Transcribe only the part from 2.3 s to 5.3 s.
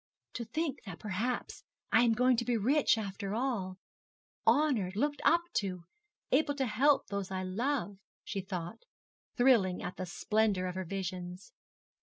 to be rich after all honoured, looked